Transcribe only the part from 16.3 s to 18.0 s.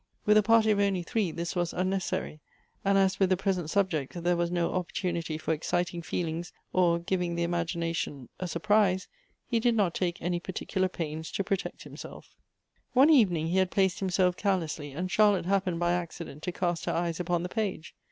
to cast her eyes upon the page.